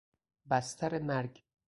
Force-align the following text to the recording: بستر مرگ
بستر 0.49 0.99
مرگ 1.01 1.43